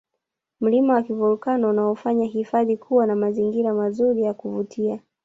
[0.61, 4.99] mlima wa kivolkano unaofanya hifadhi kuwa na mazingira mazuri na yakuvutia